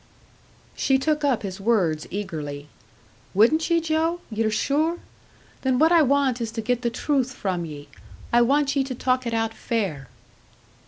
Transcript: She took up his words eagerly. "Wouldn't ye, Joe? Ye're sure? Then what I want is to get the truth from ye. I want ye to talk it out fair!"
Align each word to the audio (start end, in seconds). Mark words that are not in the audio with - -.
She 0.75 0.97
took 0.97 1.23
up 1.23 1.43
his 1.43 1.61
words 1.61 2.07
eagerly. 2.09 2.69
"Wouldn't 3.35 3.69
ye, 3.69 3.79
Joe? 3.79 4.19
Ye're 4.31 4.49
sure? 4.49 4.97
Then 5.61 5.77
what 5.77 5.91
I 5.91 6.01
want 6.01 6.41
is 6.41 6.51
to 6.53 6.61
get 6.61 6.81
the 6.81 6.89
truth 6.89 7.33
from 7.35 7.65
ye. 7.65 7.87
I 8.33 8.41
want 8.41 8.75
ye 8.75 8.83
to 8.85 8.95
talk 8.95 9.27
it 9.27 9.33
out 9.35 9.53
fair!" 9.53 10.07